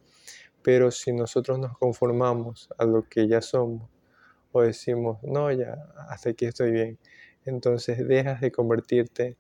Pero 0.63 0.91
si 0.91 1.13
nosotros 1.13 1.59
nos 1.59 1.77
conformamos 1.77 2.69
a 2.79 2.85
lo 2.85 3.09
que 3.09 3.27
ya 3.27 3.41
somos 3.41 3.91
o 4.53 4.63
decimos, 4.63 5.19
no, 5.23 5.51
ya, 5.51 5.77
hasta 6.09 6.31
aquí 6.31 6.47
estoy 6.47 6.71
bien, 6.71 6.99
entonces 7.45 8.07
dejas 8.07 8.41
de 8.41 8.53
convertirte 8.53 9.37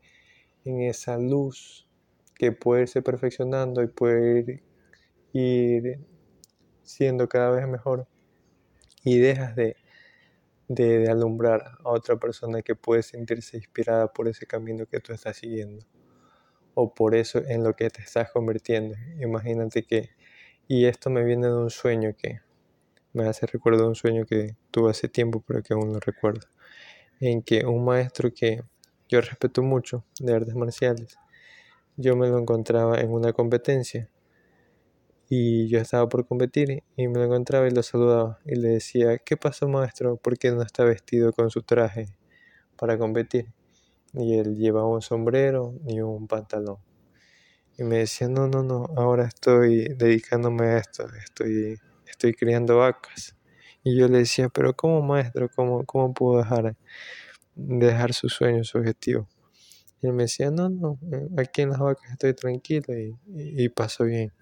en 0.64 0.82
esa 0.82 1.16
luz 1.16 1.86
que 2.34 2.52
puede 2.52 2.82
irse 2.82 3.02
perfeccionando 3.02 3.82
y 3.82 3.86
puede 3.86 4.62
ir 5.32 6.00
siendo 6.82 7.28
cada 7.28 7.50
vez 7.50 7.68
mejor 7.68 8.06
y 9.04 9.18
dejas 9.18 9.54
de 9.56 9.76
de, 10.68 11.10
alumbrar 11.10 11.78
a 11.84 11.90
otra 11.90 12.16
persona 12.16 12.62
que 12.62 12.74
puede 12.74 13.02
sentirse 13.02 13.56
inspirada 13.56 14.12
por 14.12 14.28
ese 14.28 14.46
camino 14.46 14.86
que 14.86 15.00
tú 15.00 15.12
estás 15.12 15.38
siguiendo 15.38 15.84
o 16.74 16.94
por 16.94 17.14
eso 17.14 17.42
en 17.44 17.64
lo 17.64 17.74
que 17.74 17.90
te 17.90 18.02
estás 18.02 18.30
convirtiendo. 18.30 18.94
Imagínate 19.20 19.82
que, 19.82 20.10
y 20.68 20.84
esto 20.84 21.10
me 21.10 21.24
viene 21.24 21.48
de 21.48 21.54
un 21.54 21.70
sueño 21.70 22.14
que 22.16 22.40
me 23.12 23.26
hace 23.26 23.46
recuerdo 23.46 23.82
de 23.82 23.88
un 23.88 23.94
sueño 23.94 24.26
que 24.26 24.56
tuve 24.70 24.90
hace 24.90 25.08
tiempo, 25.08 25.42
pero 25.44 25.62
que 25.62 25.74
aún 25.74 25.92
lo 25.92 25.98
recuerdo, 25.98 26.46
en 27.18 27.42
que 27.42 27.66
un 27.66 27.84
maestro 27.84 28.32
que 28.32 28.62
yo 29.08 29.20
respeto 29.20 29.62
mucho 29.62 30.04
de 30.20 30.34
artes 30.34 30.54
marciales, 30.54 31.18
yo 31.96 32.14
me 32.14 32.28
lo 32.28 32.38
encontraba 32.38 33.00
en 33.00 33.10
una 33.10 33.32
competencia 33.32 34.08
y 35.30 35.68
yo 35.68 35.78
estaba 35.78 36.08
por 36.08 36.26
competir 36.26 36.82
y 36.96 37.08
me 37.08 37.18
lo 37.18 37.24
encontraba 37.24 37.68
y 37.68 37.70
lo 37.70 37.82
saludaba 37.82 38.38
y 38.46 38.56
le 38.56 38.70
decía, 38.70 39.18
¿qué 39.18 39.36
pasó 39.36 39.68
maestro? 39.68 40.16
¿Por 40.16 40.38
qué 40.38 40.50
no 40.50 40.62
está 40.62 40.84
vestido 40.84 41.32
con 41.32 41.50
su 41.50 41.62
traje 41.62 42.06
para 42.76 42.96
competir? 42.96 43.52
Y 44.14 44.38
él 44.38 44.56
llevaba 44.56 44.88
un 44.88 45.02
sombrero 45.02 45.74
y 45.86 46.00
un 46.00 46.26
pantalón. 46.26 46.78
Y 47.76 47.84
me 47.84 47.98
decía, 47.98 48.28
no, 48.28 48.48
no, 48.48 48.62
no, 48.62 48.86
ahora 48.96 49.26
estoy 49.26 49.94
dedicándome 49.94 50.64
a 50.66 50.78
esto, 50.78 51.06
estoy, 51.22 51.78
estoy 52.06 52.32
criando 52.32 52.78
vacas. 52.78 53.36
Y 53.84 53.96
yo 53.96 54.08
le 54.08 54.18
decía, 54.18 54.48
pero 54.48 54.74
¿cómo 54.74 55.02
maestro? 55.02 55.48
¿Cómo, 55.54 55.84
cómo 55.84 56.14
puedo 56.14 56.38
dejar, 56.38 56.74
dejar 57.54 58.14
su 58.14 58.30
sueño, 58.30 58.64
su 58.64 58.78
objetivo? 58.78 59.28
Y 60.00 60.06
él 60.06 60.14
me 60.14 60.24
decía, 60.24 60.50
no, 60.50 60.70
no, 60.70 60.98
aquí 61.36 61.62
en 61.62 61.70
las 61.70 61.80
vacas 61.80 62.12
estoy 62.12 62.34
tranquilo 62.34 62.98
y, 62.98 63.14
y, 63.26 63.64
y 63.64 63.68
paso 63.68 64.04
bien 64.04 64.32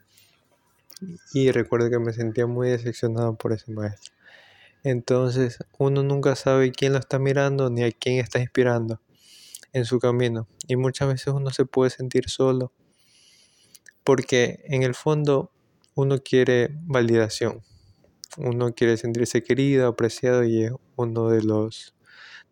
y 1.33 1.51
recuerdo 1.51 1.91
que 1.91 1.99
me 1.99 2.13
sentía 2.13 2.47
muy 2.47 2.69
decepcionado 2.69 3.37
por 3.37 3.53
ese 3.53 3.71
maestro. 3.73 4.15
Entonces 4.83 5.59
uno 5.79 6.03
nunca 6.03 6.37
sabe 6.37 6.73
quién 6.73 6.93
lo 6.93 6.99
está 6.99 7.19
mirando 7.19 7.71
ni 7.71 7.83
a 7.83 7.93
quién 7.93 8.19
está 8.19 8.39
inspirando 8.39 9.01
en 9.73 9.85
su 9.85 9.99
camino. 9.99 10.49
Y 10.69 10.77
muchas 10.77 11.09
veces 11.09 11.29
uno 11.29 11.51
se 11.51 11.65
puede 11.65 11.91
sentir 11.91 12.29
solo 12.29 12.73
porque 14.05 14.61
en 14.67 14.83
el 14.83 14.95
fondo 14.95 15.51
uno 15.95 16.19
quiere 16.23 16.71
validación. 16.83 17.63
Uno 18.39 18.75
quiere 18.75 18.97
sentirse 18.97 19.43
querido, 19.43 19.89
apreciado 19.89 20.45
y 20.45 20.65
es 20.65 20.73
uno 20.97 21.29
de 21.31 21.43
los 21.43 21.95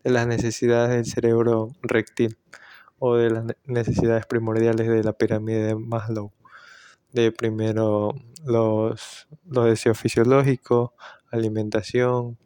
de 0.03 0.11
las 0.11 0.27
necesidades 0.27 0.91
del 0.91 1.05
cerebro 1.05 1.69
rectil 1.81 2.37
o 2.99 3.15
de 3.15 3.31
las 3.31 3.45
necesidades 3.65 4.27
primordiales 4.27 4.87
de 4.87 5.03
la 5.03 5.13
pirámide 5.13 5.65
de 5.65 5.75
Maslow 5.75 6.31
de 7.15 7.31
primero 7.31 8.13
los, 8.45 9.27
los 9.45 9.65
deseos 9.65 9.97
fisiológicos, 9.97 10.91
alimentación, 11.31 12.37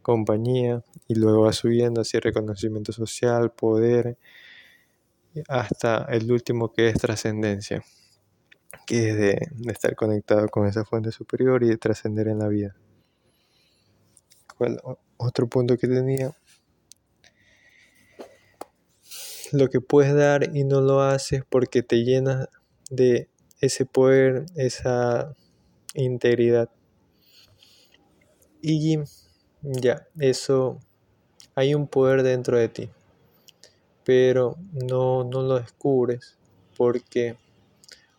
compañía, 0.00 0.82
y 1.06 1.20
va 1.20 1.38
va 1.38 1.52
subiendo 1.52 2.00
así 2.00 2.18
reconocimiento 2.18 2.92
social, 2.92 3.52
poder, 3.52 4.16
hasta 5.46 6.06
el 6.08 6.32
último 6.32 6.72
que 6.72 6.88
es 6.88 6.94
trascendencia, 6.94 7.84
que 8.86 9.10
es 9.10 9.16
de, 9.18 9.70
estar 9.70 9.94
conectado 9.94 10.48
con 10.48 10.66
esa 10.66 10.86
fuente 10.86 11.12
superior 11.12 11.62
y 11.62 11.68
de 11.68 11.76
trascender 11.76 12.28
en 12.28 12.38
la 12.38 12.48
vida. 12.48 12.74
otro 15.18 15.46
punto 15.48 15.76
que 15.76 15.86
tenía? 15.86 16.34
Lo 19.52 19.68
que 19.68 19.80
puedes 19.82 20.14
dar 20.14 20.56
y 20.56 20.64
no 20.64 20.80
lo 20.80 21.02
haces 21.02 21.42
porque 21.48 21.82
te 21.82 22.04
llenas 22.04 22.48
de 22.90 23.28
ese 23.60 23.86
poder, 23.86 24.46
esa 24.54 25.34
integridad. 25.94 26.68
Y 28.60 28.98
ya, 29.62 30.06
eso, 30.18 30.78
hay 31.54 31.74
un 31.74 31.88
poder 31.88 32.22
dentro 32.22 32.56
de 32.56 32.68
ti, 32.68 32.90
pero 34.04 34.56
no, 34.72 35.24
no 35.24 35.42
lo 35.42 35.58
descubres 35.58 36.36
porque 36.76 37.36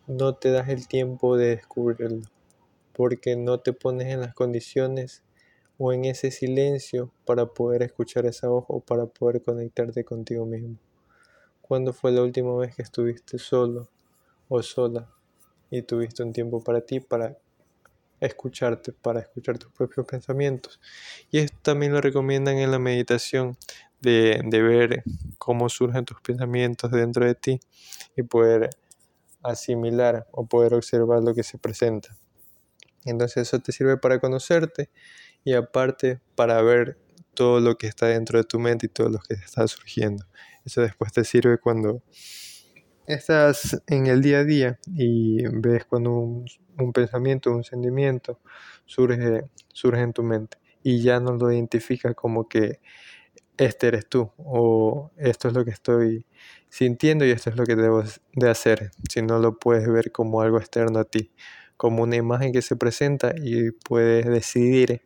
no 0.06 0.34
te 0.34 0.50
das 0.50 0.68
el 0.68 0.88
tiempo 0.88 1.36
de 1.36 1.56
descubrirlo, 1.56 2.26
porque 2.92 3.36
no 3.36 3.60
te 3.60 3.72
pones 3.72 4.08
en 4.08 4.20
las 4.20 4.34
condiciones 4.34 5.22
o 5.78 5.92
en 5.94 6.04
ese 6.04 6.30
silencio 6.30 7.10
para 7.24 7.46
poder 7.46 7.82
escuchar 7.82 8.26
esa 8.26 8.48
voz 8.48 8.64
o 8.68 8.80
para 8.80 9.06
poder 9.06 9.42
conectarte 9.42 10.04
contigo 10.04 10.44
mismo. 10.44 10.76
¿Cuándo 11.62 11.94
fue 11.94 12.12
la 12.12 12.22
última 12.22 12.54
vez 12.56 12.74
que 12.74 12.82
estuviste 12.82 13.38
solo 13.38 13.88
o 14.48 14.62
sola 14.62 15.08
y 15.70 15.82
tuviste 15.82 16.22
un 16.22 16.32
tiempo 16.32 16.62
para 16.62 16.80
ti, 16.80 17.00
para 17.00 17.36
escucharte, 18.20 18.92
para 18.92 19.20
escuchar 19.20 19.58
tus 19.58 19.72
propios 19.72 20.06
pensamientos. 20.06 20.80
Y 21.30 21.38
esto 21.38 21.56
también 21.62 21.92
lo 21.92 22.00
recomiendan 22.00 22.58
en 22.58 22.70
la 22.70 22.78
meditación, 22.78 23.56
de, 24.00 24.40
de 24.44 24.62
ver 24.62 25.04
cómo 25.38 25.68
surgen 25.68 26.04
tus 26.04 26.20
pensamientos 26.20 26.90
dentro 26.90 27.26
de 27.26 27.34
ti 27.34 27.60
y 28.16 28.22
poder 28.22 28.70
asimilar 29.42 30.26
o 30.32 30.46
poder 30.46 30.74
observar 30.74 31.22
lo 31.22 31.34
que 31.34 31.42
se 31.42 31.58
presenta. 31.58 32.16
Entonces 33.04 33.48
eso 33.48 33.58
te 33.60 33.72
sirve 33.72 33.96
para 33.96 34.20
conocerte 34.20 34.90
y 35.44 35.54
aparte 35.54 36.20
para 36.34 36.60
ver 36.62 36.98
todo 37.34 37.60
lo 37.60 37.76
que 37.76 37.86
está 37.86 38.06
dentro 38.06 38.38
de 38.38 38.44
tu 38.44 38.58
mente 38.58 38.86
y 38.86 38.88
todo 38.88 39.08
lo 39.08 39.18
que 39.18 39.34
está 39.34 39.66
surgiendo. 39.66 40.26
Eso 40.64 40.82
después 40.82 41.12
te 41.12 41.24
sirve 41.24 41.58
cuando 41.58 42.02
estás 43.14 43.82
en 43.86 44.06
el 44.06 44.22
día 44.22 44.38
a 44.40 44.44
día 44.44 44.78
y 44.86 45.42
ves 45.46 45.84
cuando 45.84 46.12
un, 46.12 46.92
pensamiento, 46.92 47.50
un 47.50 47.64
sentimiento 47.64 48.40
surge, 48.86 49.44
surge 49.68 50.00
en 50.00 50.12
tu 50.12 50.22
mente 50.22 50.58
y 50.82 51.02
ya 51.02 51.20
no 51.20 51.32
lo 51.32 51.52
identificas 51.52 52.14
como 52.14 52.48
que 52.48 52.80
este 53.56 53.88
eres 53.88 54.08
tú 54.08 54.30
o 54.38 55.10
esto 55.18 55.48
es 55.48 55.54
lo 55.54 55.64
que 55.64 55.70
estoy 55.70 56.26
sintiendo 56.70 57.26
y 57.26 57.30
esto 57.30 57.50
es 57.50 57.56
lo 57.56 57.64
que 57.64 57.76
debo 57.76 58.02
de 58.32 58.48
hacer. 58.48 58.90
Si 59.08 59.20
no 59.22 59.38
lo 59.38 59.58
puedes 59.58 59.86
ver 59.88 60.12
como 60.12 60.40
algo 60.40 60.58
externo 60.58 61.00
a 61.00 61.04
ti, 61.04 61.32
como 61.76 62.02
una 62.02 62.16
imagen 62.16 62.52
que 62.52 62.62
se 62.62 62.76
presenta 62.76 63.34
y 63.36 63.70
puedes 63.72 64.26
decidir 64.26 65.02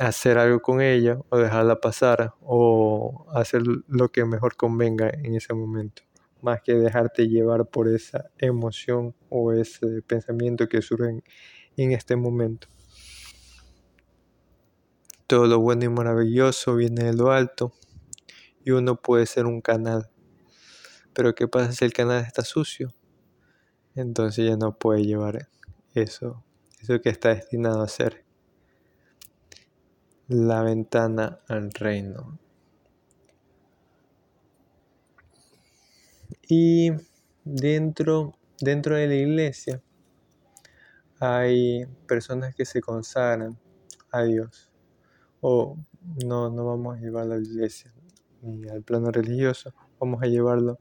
hacer 0.00 0.38
algo 0.38 0.60
con 0.60 0.80
ella 0.80 1.18
o 1.28 1.38
dejarla 1.38 1.80
pasar 1.80 2.34
o 2.40 3.26
hacer 3.34 3.62
lo 3.86 4.10
que 4.10 4.24
mejor 4.24 4.56
convenga 4.56 5.10
en 5.10 5.34
ese 5.34 5.52
momento, 5.52 6.02
más 6.42 6.62
que 6.62 6.74
dejarte 6.74 7.28
llevar 7.28 7.66
por 7.66 7.88
esa 7.88 8.30
emoción 8.38 9.14
o 9.28 9.52
ese 9.52 10.02
pensamiento 10.02 10.68
que 10.68 10.82
surge 10.82 11.22
en, 11.76 11.92
este 11.92 12.16
momento. 12.16 12.68
Todo 15.26 15.46
lo 15.46 15.60
bueno 15.60 15.84
y 15.84 15.88
maravilloso 15.88 16.74
viene 16.76 17.04
de 17.04 17.14
lo 17.14 17.30
alto 17.30 17.72
y 18.64 18.72
uno 18.72 18.96
puede 19.00 19.26
ser 19.26 19.46
un 19.46 19.60
canal. 19.60 20.10
Pero 21.12 21.34
¿qué 21.34 21.48
pasa 21.48 21.72
si 21.72 21.84
el 21.84 21.92
canal 21.92 22.24
está 22.24 22.42
sucio? 22.42 22.92
Entonces 23.94 24.46
ya 24.48 24.56
no 24.56 24.76
puede 24.76 25.04
llevar 25.04 25.48
eso, 25.94 26.44
eso 26.80 27.00
que 27.00 27.08
está 27.10 27.30
destinado 27.30 27.82
a 27.82 27.88
ser 27.88 28.24
la 30.28 30.62
ventana 30.62 31.40
al 31.48 31.72
reino. 31.72 32.38
Y 36.52 36.90
dentro, 37.44 38.36
dentro 38.60 38.96
de 38.96 39.06
la 39.06 39.14
iglesia 39.14 39.80
hay 41.20 41.86
personas 42.08 42.56
que 42.56 42.64
se 42.64 42.80
consagran 42.80 43.56
a 44.10 44.24
Dios. 44.24 44.68
O 45.40 45.78
no, 46.26 46.50
no 46.50 46.66
vamos 46.66 46.96
a 46.96 47.00
llevarlo 47.00 47.34
a 47.34 47.36
la 47.36 47.44
iglesia 47.44 47.94
ni 48.42 48.68
al 48.68 48.82
plano 48.82 49.12
religioso, 49.12 49.72
vamos 50.00 50.24
a 50.24 50.26
llevarlo 50.26 50.80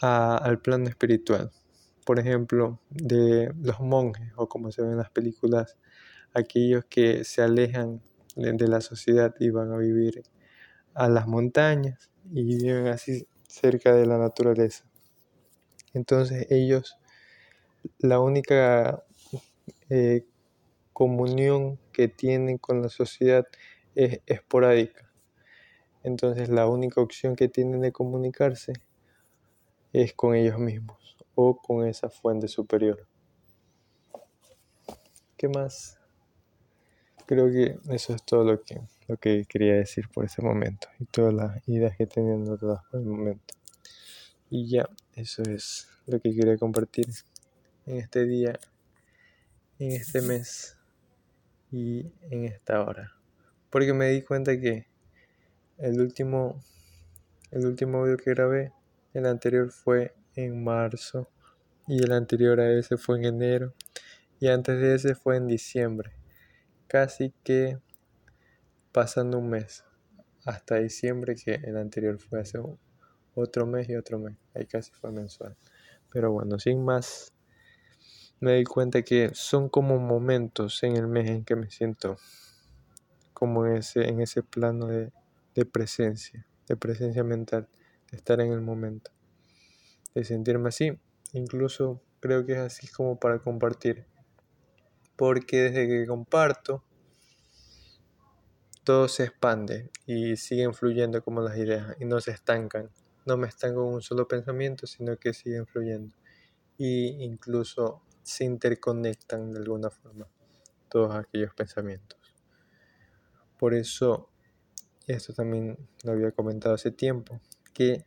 al 0.00 0.58
plano 0.62 0.88
espiritual. 0.88 1.50
Por 2.06 2.18
ejemplo, 2.18 2.80
de 2.88 3.52
los 3.60 3.80
monjes 3.80 4.32
o 4.36 4.48
como 4.48 4.72
se 4.72 4.80
ven 4.80 4.92
en 4.92 4.96
las 4.96 5.10
películas, 5.10 5.76
aquellos 6.32 6.86
que 6.86 7.22
se 7.24 7.42
alejan 7.42 8.00
de 8.34 8.66
la 8.66 8.80
sociedad 8.80 9.34
y 9.40 9.50
van 9.50 9.72
a 9.72 9.76
vivir 9.76 10.22
a 10.94 11.06
las 11.10 11.26
montañas 11.26 12.10
y 12.32 12.44
viven 12.44 12.86
así 12.86 13.26
cerca 13.48 13.92
de 13.92 14.06
la 14.06 14.18
naturaleza. 14.18 14.84
Entonces 15.94 16.46
ellos, 16.50 16.96
la 17.98 18.20
única 18.20 19.02
eh, 19.90 20.24
comunión 20.92 21.78
que 21.92 22.06
tienen 22.06 22.58
con 22.58 22.82
la 22.82 22.88
sociedad 22.88 23.46
es 23.96 24.20
esporádica. 24.26 25.10
Entonces 26.04 26.48
la 26.48 26.68
única 26.68 27.00
opción 27.00 27.34
que 27.34 27.48
tienen 27.48 27.80
de 27.80 27.90
comunicarse 27.90 28.74
es 29.92 30.14
con 30.14 30.36
ellos 30.36 30.58
mismos 30.58 31.16
o 31.34 31.56
con 31.56 31.86
esa 31.86 32.08
fuente 32.10 32.46
superior. 32.46 33.08
¿Qué 35.36 35.48
más 35.48 35.98
creo 37.28 37.46
que 37.50 37.78
eso 37.94 38.14
es 38.14 38.22
todo 38.24 38.42
lo 38.42 38.62
que, 38.62 38.80
lo 39.08 39.16
que 39.16 39.46
quería 39.46 39.74
decir 39.74 40.08
por 40.08 40.24
ese 40.24 40.42
momento 40.42 40.88
y 41.00 41.06
todas 41.06 41.34
las 41.34 41.68
ideas 41.68 41.96
que 41.96 42.06
teniendo 42.06 42.56
todas 42.58 42.84
por 42.84 43.00
el 43.00 43.06
momento. 43.06 43.54
Y 44.50 44.68
ya, 44.68 44.88
eso 45.14 45.42
es 45.42 45.88
lo 46.06 46.20
que 46.20 46.34
quería 46.34 46.56
compartir 46.56 47.06
en 47.86 47.96
este 47.96 48.24
día, 48.24 48.58
en 49.78 49.92
este 49.92 50.22
mes 50.22 50.76
y 51.72 52.06
en 52.30 52.44
esta 52.44 52.82
hora. 52.82 53.12
Porque 53.70 53.92
me 53.92 54.10
di 54.10 54.22
cuenta 54.22 54.58
que 54.60 54.86
el 55.78 56.00
último, 56.00 56.62
el 57.50 57.66
último 57.66 57.98
audio 57.98 58.16
que 58.16 58.30
grabé, 58.30 58.72
el 59.14 59.26
anterior 59.26 59.70
fue 59.70 60.14
en 60.34 60.62
marzo 60.62 61.28
y 61.86 62.02
el 62.02 62.12
anterior 62.12 62.60
a 62.60 62.70
ese 62.70 62.98
fue 62.98 63.18
en 63.18 63.24
enero 63.24 63.74
y 64.38 64.48
antes 64.48 64.78
de 64.80 64.94
ese 64.94 65.14
fue 65.14 65.36
en 65.36 65.46
diciembre 65.46 66.12
casi 66.86 67.32
que 67.42 67.78
pasando 68.98 69.38
un 69.38 69.48
mes 69.48 69.84
hasta 70.44 70.78
diciembre 70.78 71.36
que 71.36 71.54
el 71.54 71.76
anterior 71.76 72.18
fue 72.18 72.40
hace 72.40 72.58
otro 73.36 73.64
mes 73.64 73.88
y 73.88 73.94
otro 73.94 74.18
mes 74.18 74.36
ahí 74.56 74.66
casi 74.66 74.90
fue 74.90 75.12
mensual. 75.12 75.56
Pero 76.10 76.32
bueno 76.32 76.58
sin 76.58 76.84
más 76.84 77.32
me 78.40 78.54
di 78.54 78.64
cuenta 78.64 79.02
que 79.02 79.30
son 79.34 79.68
como 79.68 80.00
momentos 80.00 80.82
en 80.82 80.96
el 80.96 81.06
mes 81.06 81.30
en 81.30 81.44
que 81.44 81.54
me 81.54 81.70
siento 81.70 82.16
como 83.32 83.66
en 83.66 83.76
ese, 83.76 84.08
en 84.08 84.20
ese 84.20 84.42
plano 84.42 84.88
de, 84.88 85.12
de 85.54 85.64
presencia 85.64 86.44
de 86.66 86.74
presencia 86.74 87.22
mental 87.22 87.68
de 88.10 88.16
estar 88.16 88.40
en 88.40 88.50
el 88.50 88.62
momento 88.62 89.12
de 90.12 90.24
sentirme 90.24 90.70
así. 90.70 90.98
Incluso 91.34 92.02
creo 92.18 92.44
que 92.44 92.54
es 92.54 92.58
así 92.58 92.88
como 92.88 93.16
para 93.16 93.38
compartir 93.38 94.06
porque 95.14 95.62
desde 95.70 95.86
que 95.86 96.04
comparto, 96.04 96.82
todo 98.88 99.06
se 99.06 99.24
expande 99.24 99.90
y 100.06 100.38
siguen 100.38 100.72
fluyendo 100.72 101.22
como 101.22 101.42
las 101.42 101.58
ideas 101.58 101.94
y 102.00 102.06
no 102.06 102.22
se 102.22 102.30
estancan. 102.30 102.88
No 103.26 103.36
me 103.36 103.46
estanco 103.46 103.86
en 103.86 103.96
un 103.96 104.00
solo 104.00 104.26
pensamiento, 104.26 104.86
sino 104.86 105.18
que 105.18 105.34
siguen 105.34 105.66
fluyendo. 105.66 106.16
Y 106.78 107.22
incluso 107.22 108.00
se 108.22 108.44
interconectan 108.44 109.52
de 109.52 109.58
alguna 109.58 109.90
forma 109.90 110.26
todos 110.88 111.14
aquellos 111.14 111.52
pensamientos. 111.52 112.18
Por 113.58 113.74
eso, 113.74 114.30
esto 115.06 115.34
también 115.34 115.76
lo 116.02 116.12
había 116.12 116.32
comentado 116.32 116.74
hace 116.74 116.90
tiempo, 116.90 117.42
que 117.74 118.06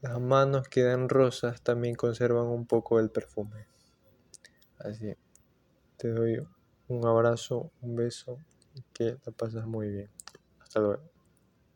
las 0.00 0.20
manos 0.20 0.68
que 0.68 0.84
dan 0.84 1.08
rosas 1.08 1.60
también 1.60 1.96
conservan 1.96 2.46
un 2.46 2.68
poco 2.68 3.00
el 3.00 3.10
perfume. 3.10 3.66
Así. 4.78 5.12
Te 5.96 6.06
doy 6.12 6.38
un 6.86 7.04
abrazo, 7.04 7.72
un 7.80 7.96
beso 7.96 8.38
que 8.92 9.16
la 9.24 9.32
pasas 9.32 9.66
muy 9.66 9.88
bien. 9.88 10.10
Hasta 10.60 10.80
luego. 10.80 11.09